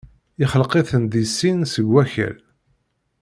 yexleq-iten 0.39 1.03
di 1.11 1.23
sin 1.37 1.59
seg 1.73 1.85
wakal. 1.93 2.37